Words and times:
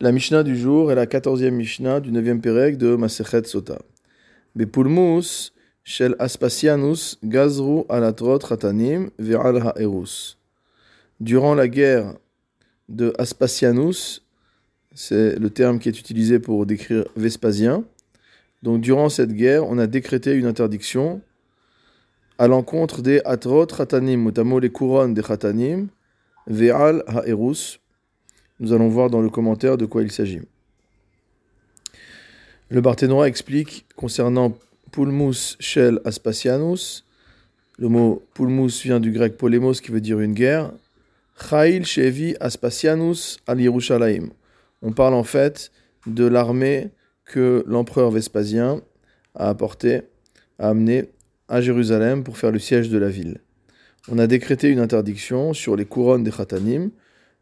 La 0.00 0.12
Mishnah 0.12 0.44
du 0.44 0.56
jour 0.56 0.92
est 0.92 0.94
la 0.94 1.06
quatorzième 1.06 1.56
Mishnah 1.56 1.98
du 1.98 2.12
neuvième 2.12 2.40
Pérec 2.40 2.78
de 2.78 2.94
Masechet 2.94 3.42
Sota. 3.42 3.80
Bepulmus 4.54 5.52
shel 5.82 6.14
Aspasianus 6.20 7.18
gazru 7.24 7.82
alatrot 7.88 8.38
ratanim 8.38 9.10
ve'al 9.18 9.56
ha'erus. 9.56 10.38
Durant 11.18 11.56
la 11.56 11.66
guerre 11.66 12.14
de 12.88 13.12
Aspasianus, 13.18 14.24
c'est 14.94 15.36
le 15.36 15.50
terme 15.50 15.80
qui 15.80 15.88
est 15.88 15.98
utilisé 15.98 16.38
pour 16.38 16.64
décrire 16.64 17.04
Vespasien. 17.16 17.82
Donc 18.62 18.80
durant 18.80 19.08
cette 19.08 19.32
guerre, 19.32 19.66
on 19.66 19.78
a 19.78 19.88
décrété 19.88 20.32
une 20.34 20.46
interdiction 20.46 21.20
à 22.38 22.46
l'encontre 22.46 23.02
des 23.02 23.20
atrot 23.24 23.66
ratanim, 23.68 24.22
notamment 24.22 24.60
les 24.60 24.70
couronnes 24.70 25.14
des 25.14 25.22
ratanim, 25.22 25.88
ve'al 26.46 27.02
ha'erus, 27.08 27.80
nous 28.60 28.72
allons 28.72 28.88
voir 28.88 29.10
dans 29.10 29.20
le 29.20 29.30
commentaire 29.30 29.76
de 29.76 29.86
quoi 29.86 30.02
il 30.02 30.10
s'agit. 30.10 30.40
Le 32.70 32.80
Barthénois 32.80 33.28
explique 33.28 33.86
concernant 33.96 34.56
pulmus 34.92 35.56
shel 35.58 36.00
aspasianus, 36.04 37.04
le 37.78 37.88
mot 37.88 38.22
pulmus 38.34 38.82
vient 38.82 38.98
du 38.98 39.12
grec 39.12 39.36
polemos 39.36 39.74
qui 39.74 39.92
veut 39.92 40.00
dire 40.00 40.18
une 40.18 40.34
guerre. 40.34 40.72
Chail 41.40 41.84
shevi 41.84 42.34
aspasianus 42.40 43.38
al 43.46 43.60
Yerushalayim. 43.60 44.30
On 44.82 44.92
parle 44.92 45.14
en 45.14 45.22
fait 45.22 45.70
de 46.06 46.24
l'armée 46.24 46.90
que 47.24 47.62
l'empereur 47.66 48.10
Vespasien 48.10 48.80
a 49.34 49.48
apporté, 49.48 50.02
a 50.58 50.70
amené 50.70 51.04
à 51.48 51.60
Jérusalem 51.60 52.24
pour 52.24 52.36
faire 52.36 52.50
le 52.50 52.58
siège 52.58 52.88
de 52.88 52.98
la 52.98 53.08
ville. 53.08 53.40
On 54.10 54.18
a 54.18 54.26
décrété 54.26 54.68
une 54.70 54.80
interdiction 54.80 55.52
sur 55.52 55.76
les 55.76 55.84
couronnes 55.84 56.24
des 56.24 56.32
khatanim, 56.32 56.90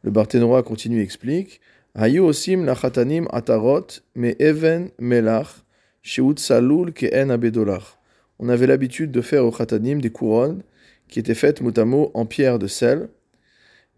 le 0.02 0.10
Barthénois 0.10 0.62
continue 0.62 1.00
et 1.00 1.02
explique 1.02 1.60
Hayu 1.95 2.20
osim 2.20 2.66
la 2.66 2.74
chatanim 2.74 3.27
atarot, 3.30 4.02
me 4.14 4.34
even 4.38 4.91
melach, 4.98 5.64
sheut 6.02 6.38
salul 6.38 6.93
en 7.15 7.30
abedolach. 7.30 7.98
On 8.38 8.51
avait 8.51 8.66
l'habitude 8.66 9.10
de 9.10 9.23
faire 9.23 9.46
aux 9.46 9.51
khatanim 9.51 10.01
des 10.01 10.10
couronnes 10.10 10.62
qui 11.09 11.18
étaient 11.18 11.35
faites 11.35 11.62
mot 11.62 12.10
en 12.12 12.26
pierre 12.26 12.59
de 12.59 12.66
sel, 12.66 13.09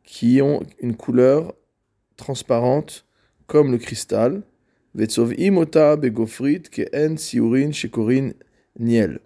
qui 0.05 0.41
ont 0.41 0.63
une 0.81 0.95
couleur 0.95 1.55
transparente 2.17 3.05
comme 3.49 3.73
le 3.73 3.79
cristal. 3.79 4.43
Niel. 8.79 9.19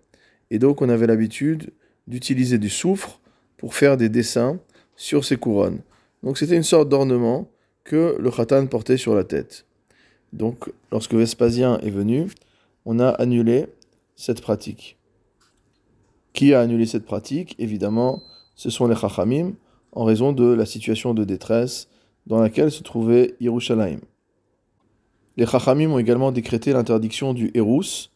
Et 0.51 0.59
donc 0.59 0.81
on 0.81 0.89
avait 0.89 1.07
l'habitude 1.07 1.73
d'utiliser 2.07 2.59
du 2.59 2.71
soufre 2.71 3.21
pour 3.59 3.75
faire 3.75 3.97
des 3.97 4.09
dessins 4.09 4.59
sur 4.97 5.25
ces 5.25 5.37
couronnes. 5.37 5.81
Donc 6.23 6.39
c'était 6.39 6.57
une 6.57 6.63
sorte 6.63 6.89
d'ornement 6.89 7.49
que 7.85 8.17
le 8.19 8.31
khatan 8.31 8.67
portait 8.67 8.97
sur 8.97 9.15
la 9.15 9.25
tête. 9.25 9.67
Donc 10.33 10.73
lorsque 10.91 11.15
Vespasien 11.15 11.79
est 11.81 11.91
venu, 11.91 12.29
on 12.85 13.01
a 13.01 13.09
annulé 13.09 13.67
cette 14.17 14.41
pratique. 14.41 14.99
Qui 16.33 16.55
a 16.55 16.61
annulé 16.61 16.87
cette 16.87 17.05
pratique? 17.05 17.55
Évidemment, 17.59 18.23
ce 18.55 18.71
sont 18.71 18.87
les 18.87 18.97
Chachamim, 18.97 19.53
en 19.93 20.05
raison 20.05 20.33
de 20.33 20.45
la 20.45 20.65
situation 20.65 21.13
de 21.13 21.25
détresse 21.25 21.89
dans 22.27 22.41
laquelle 22.41 22.71
se 22.71 22.83
trouvait 22.83 23.35
Yerushalayim. 23.41 24.01
Les 25.37 25.47
Chachamim 25.47 25.91
ont 25.91 25.99
également 25.99 26.33
décrété 26.33 26.73
l'interdiction 26.73 27.35
du 27.35 27.51
Erus. 27.55 28.11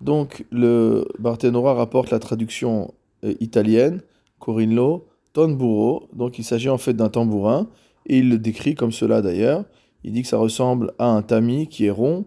Donc 0.00 0.44
le 0.50 1.06
Barthénora 1.18 1.74
rapporte 1.74 2.10
la 2.10 2.18
traduction 2.18 2.94
euh, 3.24 3.34
italienne, 3.40 4.00
Corinlo, 4.38 5.06
tamburo, 5.32 6.08
donc 6.12 6.38
il 6.38 6.44
s'agit 6.44 6.68
en 6.68 6.78
fait 6.78 6.94
d'un 6.94 7.08
tambourin, 7.08 7.68
et 8.06 8.18
il 8.18 8.28
le 8.28 8.38
décrit 8.38 8.74
comme 8.74 8.92
cela 8.92 9.22
d'ailleurs. 9.22 9.64
Il 10.04 10.12
dit 10.12 10.22
que 10.22 10.28
ça 10.28 10.38
ressemble 10.38 10.92
à 10.98 11.06
un 11.06 11.22
tamis 11.22 11.68
qui 11.68 11.86
est 11.86 11.90
rond 11.90 12.26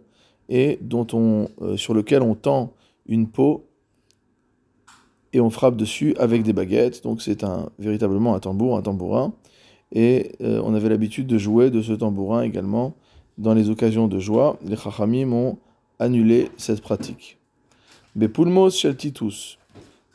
et 0.50 0.80
euh, 0.81 1.78
sur 1.78 1.94
lequel 1.94 2.22
on 2.22 2.36
tend 2.36 2.73
une 3.06 3.28
peau 3.28 3.67
et 5.33 5.42
on 5.42 5.50
frappe 5.50 5.76
dessus 5.76 6.15
avec 6.17 6.44
des 6.44 6.54
baguettes. 6.54 7.04
Donc 7.04 7.21
c'est 7.21 7.45
véritablement 7.77 8.36
un 8.36 8.39
tambour, 8.39 8.77
un 8.77 8.82
tambourin. 8.82 9.33
Et 9.92 10.32
euh, 10.42 10.61
on 10.64 10.73
avait 10.73 10.89
l'habitude 10.89 11.27
de 11.27 11.38
jouer 11.38 11.70
de 11.70 11.82
ce 11.82 11.94
tambourin 11.94 12.44
également 12.44 12.95
dans 13.38 13.54
les 13.54 13.70
occasions 13.70 14.08
de 14.08 14.20
joie. 14.20 14.58
Les 14.65 14.77
chachamim 14.77 15.32
ont 15.33 15.58
annulé 15.99 16.49
cette 16.58 16.82
pratique. 16.82 17.38
Bepulmos 18.15 18.77
shel 18.77 18.95
Titus, 18.95 19.58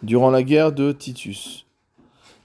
durant 0.03 0.31
la 0.31 0.43
guerre 0.43 0.73
de 0.73 0.93
Titus. 0.93 1.67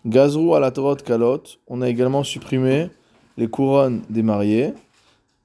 Gazrou 0.06 0.54
à 0.54 0.60
la 0.60 0.70
Torot 0.70 0.98
Kalot, 0.98 1.42
on 1.68 1.82
a 1.82 1.90
également 1.90 2.24
supprimé 2.24 2.90
les 3.38 3.48
couronnes 3.48 4.04
des 4.08 4.22
mariés, 4.22 4.74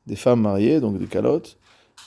des 0.06 0.16
femmes 0.16 0.42
mariées, 0.42 0.80
donc 0.80 0.98
des 0.98 1.06
calottes. 1.06 1.56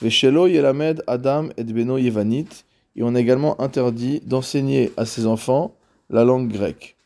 Veshelo 0.00 0.46
Yelamed 0.46 1.02
Adam 1.08 1.48
et 1.56 1.64
Beno 1.64 1.98
Yevanit, 1.98 2.64
et 2.94 3.02
on 3.02 3.16
a 3.16 3.20
également 3.20 3.60
interdit 3.60 4.20
d'enseigner 4.20 4.92
à 4.96 5.04
ses 5.04 5.26
enfants 5.26 5.74
la 6.10 6.22
langue 6.22 6.48
grecque. 6.48 6.96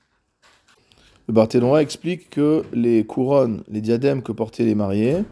Le 1.28 1.32
Barthénois 1.32 1.80
explique 1.80 2.28
que 2.28 2.62
les 2.74 3.04
couronnes, 3.04 3.62
les 3.68 3.80
diadèmes 3.80 4.22
que 4.22 4.32
portaient 4.32 4.64
les 4.64 4.74
mariés 4.74 5.24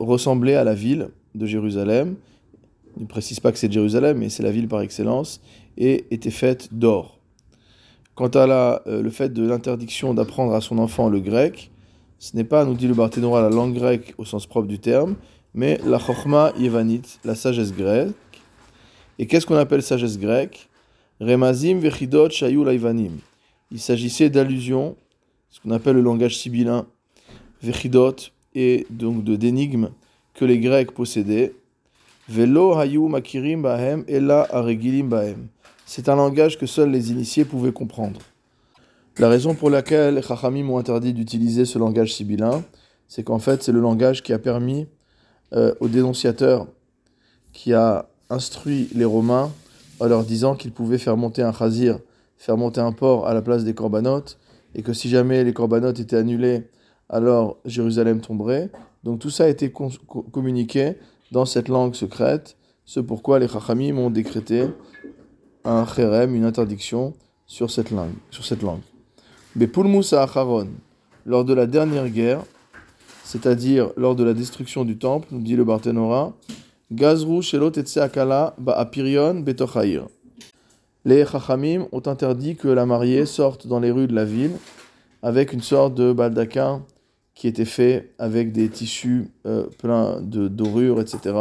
ressemblaient 0.00 0.56
à 0.56 0.64
la 0.64 0.74
ville 0.74 1.10
de 1.36 1.46
Jérusalem. 1.46 2.16
Il 2.96 3.02
ne 3.02 3.08
précise 3.08 3.38
pas 3.38 3.52
que 3.52 3.58
c'est 3.58 3.72
Jérusalem, 3.72 4.18
mais 4.18 4.30
c'est 4.30 4.42
la 4.42 4.50
ville 4.50 4.66
par 4.66 4.80
excellence, 4.80 5.40
et 5.76 6.06
étaient 6.10 6.30
faites 6.30 6.74
d'or. 6.74 7.21
Quant 8.22 8.40
à 8.40 8.46
la, 8.46 8.82
euh, 8.86 9.02
le 9.02 9.10
fait 9.10 9.32
de 9.32 9.44
l'interdiction 9.44 10.14
d'apprendre 10.14 10.54
à 10.54 10.60
son 10.60 10.78
enfant 10.78 11.08
le 11.08 11.18
grec, 11.18 11.72
ce 12.20 12.36
n'est 12.36 12.44
pas, 12.44 12.64
nous 12.64 12.74
dit 12.74 12.86
le 12.86 12.94
Barthénois, 12.94 13.42
la 13.42 13.50
langue 13.50 13.74
grecque 13.74 14.14
au 14.16 14.24
sens 14.24 14.46
propre 14.46 14.68
du 14.68 14.78
terme, 14.78 15.16
mais 15.54 15.80
la 15.84 15.98
chorma 15.98 16.52
yevanit, 16.56 17.02
la 17.24 17.34
sagesse 17.34 17.74
grecque. 17.74 18.14
Et 19.18 19.26
qu'est-ce 19.26 19.44
qu'on 19.44 19.56
appelle 19.56 19.82
sagesse 19.82 20.20
grecque? 20.20 20.68
Remazim 21.20 21.80
vechidot 21.80 22.30
shayu 22.30 22.64
laivanim. 22.64 23.18
Il 23.72 23.80
s'agissait 23.80 24.30
d'allusions, 24.30 24.94
ce 25.50 25.58
qu'on 25.60 25.72
appelle 25.72 25.96
le 25.96 26.02
langage 26.02 26.38
sibyllin, 26.38 26.86
vechidot, 27.60 28.14
et 28.54 28.86
donc 28.88 29.24
de 29.24 29.34
d'énigmes 29.34 29.90
que 30.34 30.44
les 30.44 30.60
Grecs 30.60 30.92
possédaient. 30.92 31.54
Velo 32.28 32.74
hayu 32.74 33.08
makirim 33.08 33.62
bahem 33.62 34.04
ella 34.06 34.46
aregilim. 34.52 35.10
C'est 35.94 36.08
un 36.08 36.16
langage 36.16 36.58
que 36.58 36.64
seuls 36.64 36.90
les 36.90 37.10
initiés 37.10 37.44
pouvaient 37.44 37.70
comprendre. 37.70 38.18
La 39.18 39.28
raison 39.28 39.54
pour 39.54 39.68
laquelle 39.68 40.14
les 40.14 40.22
Chachamim 40.22 40.70
ont 40.70 40.78
interdit 40.78 41.12
d'utiliser 41.12 41.66
ce 41.66 41.78
langage 41.78 42.14
sibyllin, 42.14 42.64
c'est 43.08 43.22
qu'en 43.22 43.38
fait, 43.38 43.62
c'est 43.62 43.72
le 43.72 43.80
langage 43.80 44.22
qui 44.22 44.32
a 44.32 44.38
permis 44.38 44.86
euh, 45.52 45.74
au 45.80 45.88
dénonciateur 45.88 46.66
qui 47.52 47.74
a 47.74 48.08
instruit 48.30 48.88
les 48.94 49.04
Romains 49.04 49.52
en 50.00 50.06
leur 50.06 50.24
disant 50.24 50.54
qu'ils 50.54 50.72
pouvaient 50.72 50.96
faire 50.96 51.18
monter 51.18 51.42
un 51.42 51.52
chazir, 51.52 51.98
faire 52.38 52.56
monter 52.56 52.80
un 52.80 52.92
porc 52.92 53.28
à 53.28 53.34
la 53.34 53.42
place 53.42 53.62
des 53.62 53.74
corbanotes, 53.74 54.38
et 54.74 54.80
que 54.80 54.94
si 54.94 55.10
jamais 55.10 55.44
les 55.44 55.52
corbanotes 55.52 56.00
étaient 56.00 56.16
annulés, 56.16 56.70
alors 57.10 57.58
Jérusalem 57.66 58.22
tomberait. 58.22 58.70
Donc 59.04 59.18
tout 59.18 59.28
ça 59.28 59.44
a 59.44 59.48
été 59.48 59.70
communiqué 59.70 60.94
dans 61.32 61.44
cette 61.44 61.68
langue 61.68 61.94
secrète, 61.94 62.56
ce 62.86 62.98
pourquoi 62.98 63.38
les 63.38 63.48
Chachamim 63.48 63.98
ont 63.98 64.08
décrété 64.08 64.68
un 65.64 65.86
chérem, 65.86 66.34
une 66.34 66.44
interdiction 66.44 67.14
sur 67.46 67.70
cette 67.70 67.90
langue. 67.90 68.14
Sur 68.30 68.44
cette 68.44 68.62
langue. 68.62 68.80
Bepulmusa 69.54 70.22
Acharon, 70.22 70.68
lors 71.26 71.44
de 71.44 71.54
la 71.54 71.66
dernière 71.66 72.08
guerre, 72.08 72.42
c'est-à-dire 73.24 73.90
lors 73.96 74.16
de 74.16 74.24
la 74.24 74.34
destruction 74.34 74.84
du 74.84 74.98
temple, 74.98 75.28
nous 75.30 75.40
dit 75.40 75.56
le 75.56 75.64
Barthénora, 75.64 76.32
Gazru 76.90 77.42
Shelot 77.42 77.72
Akala 77.96 78.54
Ba'apirion 78.58 79.34
Betochair. 79.40 80.06
Les 81.04 81.24
Chachamim 81.26 81.86
ont 81.92 82.02
interdit 82.06 82.56
que 82.56 82.68
la 82.68 82.86
mariée 82.86 83.26
sorte 83.26 83.66
dans 83.66 83.80
les 83.80 83.90
rues 83.90 84.06
de 84.06 84.14
la 84.14 84.24
ville 84.24 84.52
avec 85.22 85.52
une 85.52 85.60
sorte 85.60 85.94
de 85.94 86.12
baldaquin 86.12 86.84
qui 87.34 87.48
était 87.48 87.64
fait 87.64 88.12
avec 88.18 88.52
des 88.52 88.68
tissus 88.68 89.30
euh, 89.46 89.66
pleins 89.78 90.20
de 90.20 90.48
dorures, 90.48 91.00
etc. 91.00 91.34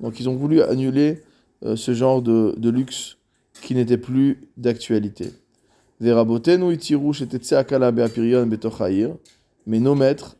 Donc 0.00 0.18
ils 0.18 0.28
ont 0.28 0.34
voulu 0.34 0.62
annuler 0.62 1.22
euh, 1.64 1.76
ce 1.76 1.92
genre 1.92 2.22
de, 2.22 2.54
de 2.56 2.70
luxe 2.70 3.18
qui 3.60 3.74
n'était 3.74 3.98
plus 3.98 4.48
d'actualité. 4.56 5.32
Mais 9.66 9.80
nos 9.80 9.94
maîtres, 9.94 10.36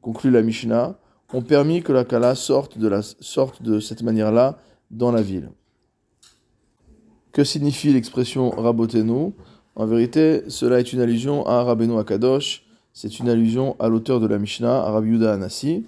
conclut 0.00 0.30
la 0.30 0.42
Mishnah, 0.42 0.98
ont 1.32 1.42
permis 1.42 1.82
que 1.82 1.92
la 1.92 2.04
Kala 2.04 2.34
sorte 2.34 2.78
de, 2.78 3.80
cette 3.80 4.02
manière-là 4.02 4.58
dans 4.90 5.12
la 5.12 5.20
ville. 5.20 5.50
Que 7.32 7.44
signifie 7.44 7.92
l'expression 7.92 8.50
Rabotenu? 8.50 9.32
En 9.74 9.86
vérité, 9.86 10.42
cela 10.48 10.80
est 10.80 10.92
une 10.92 11.00
allusion 11.00 11.46
à 11.46 11.62
Rabbeinu 11.62 11.98
Akadosh, 11.98 12.64
c'est 12.92 13.20
une 13.20 13.28
allusion 13.28 13.76
à 13.78 13.88
l'auteur 13.88 14.18
de 14.18 14.26
la 14.26 14.38
Mishnah, 14.38 14.84
à 14.84 14.90
Rabbi 14.90 15.24
Anassi. 15.24 15.86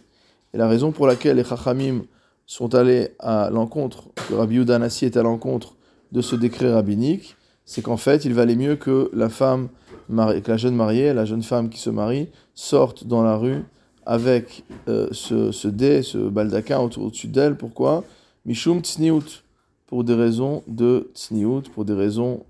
Et 0.55 0.58
la 0.58 0.69
raison 0.69 0.93
pour 0.93 1.08
laquelle 1.08 1.38
les 1.38 1.44
Chachamim 1.44 2.02
sont 2.47 2.75
allés 2.75 3.11
à 3.19 3.50
l'encontre, 3.50 4.08
que 4.29 4.35
Rabbi 4.35 4.56
Yuda 4.56 4.76
Anassi 4.76 5.06
est 5.06 5.17
à 5.17 5.23
l'encontre 5.23 5.75
de 6.12 6.21
ce 6.21 6.37
décret 6.37 6.73
rabbinique, 6.73 7.37
c'est 7.65 7.83
qu'en 7.83 7.97
fait, 7.97 8.25
il 8.25 8.35
valait 8.35 8.57
mieux 8.57 8.77
que 8.77 9.11
la 9.12 9.29
femme, 9.29 9.69
mariée, 10.09 10.43
que 10.43 10.51
la 10.51 10.57
jeune 10.57 10.75
mariée, 10.75 11.12
la 11.12 11.25
jeune 11.25 11.43
femme 11.43 11.71
qui 11.71 11.79
se 11.79 11.91
marie, 11.91 12.29
sorte 12.55 13.07
dans 13.07 13.23
la 13.23 13.37
rue 13.37 13.62
avec 14.07 14.65
euh, 14.89 15.09
ce, 15.12 15.53
ce, 15.53 15.69
dé, 15.69 16.03
ce 16.03 16.19
baldaquin 16.19 16.81
au-dessus 16.81 17.29
d'elle. 17.29 17.57
Pourquoi? 17.57 18.05
Mishum 18.45 18.81
tsniout, 18.81 19.45
pour 19.87 20.03
des 20.03 20.15
raisons 20.15 20.62
de 20.67 21.11
tsniout, 21.15 21.62
pour 21.73 21.85
des 21.85 21.95
raisons 21.95 22.45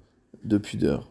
de 0.45 0.57
pudeur. 0.57 1.10